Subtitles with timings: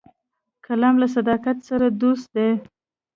[0.65, 2.49] قلم له صداقت سره دوست دی